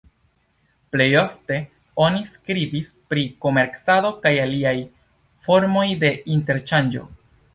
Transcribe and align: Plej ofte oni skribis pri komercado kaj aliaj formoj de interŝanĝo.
Plej 0.93 1.05
ofte 1.23 1.57
oni 2.05 2.23
skribis 2.29 2.89
pri 3.13 3.25
komercado 3.47 4.11
kaj 4.25 4.33
aliaj 4.47 4.75
formoj 5.49 5.87
de 6.05 6.11
interŝanĝo. 6.37 7.07